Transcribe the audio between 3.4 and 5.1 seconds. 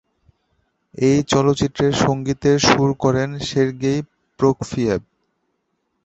Sergei Prokofiev.